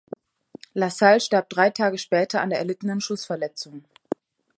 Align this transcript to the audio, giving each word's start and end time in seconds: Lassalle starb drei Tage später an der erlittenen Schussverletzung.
Lassalle 0.73 1.19
starb 1.19 1.47
drei 1.49 1.69
Tage 1.69 1.99
später 1.99 2.41
an 2.41 2.49
der 2.49 2.57
erlittenen 2.57 3.01
Schussverletzung. 3.01 3.83